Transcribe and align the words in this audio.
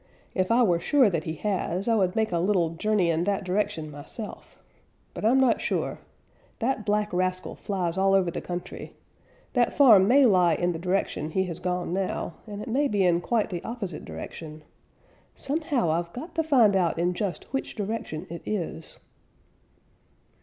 If 0.33 0.49
I 0.49 0.63
were 0.63 0.79
sure 0.79 1.11
that 1.11 1.25
he 1.25 1.35
has, 1.35 1.87
I 1.87 1.93
would 1.93 2.15
make 2.15 2.31
a 2.31 2.39
little 2.39 2.71
journey 2.71 3.11
in 3.11 3.23
that 3.25 3.43
direction 3.43 3.91
myself. 3.91 4.57
But 5.13 5.23
I'm 5.23 5.39
not 5.39 5.61
sure. 5.61 5.99
That 6.57 6.87
black 6.87 7.13
rascal 7.13 7.53
flies 7.53 7.99
all 7.99 8.15
over 8.15 8.31
the 8.31 8.41
country. 8.41 8.95
That 9.53 9.75
farm 9.75 10.07
may 10.07 10.25
lie 10.25 10.55
in 10.55 10.71
the 10.71 10.79
direction 10.79 11.29
he 11.29 11.43
has 11.43 11.59
gone 11.59 11.93
now, 11.93 12.33
and 12.47 12.63
it 12.63 12.67
may 12.67 12.87
be 12.87 13.05
in 13.05 13.21
quite 13.21 13.51
the 13.51 13.63
opposite 13.63 14.03
direction. 14.03 14.63
Somehow 15.35 15.91
I've 15.91 16.11
got 16.13 16.33
to 16.33 16.41
find 16.41 16.75
out 16.75 16.97
in 16.97 17.13
just 17.13 17.43
which 17.53 17.75
direction 17.75 18.25
it 18.27 18.41
is." 18.43 18.97